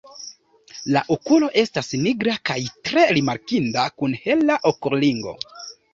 [0.93, 2.57] La okulo estas nigra kaj
[2.89, 5.37] tre rimarkinda kun hela okulringo.